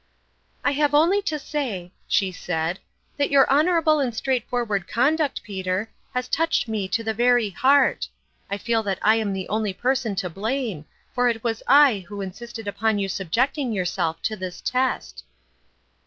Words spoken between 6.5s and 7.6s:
me to the very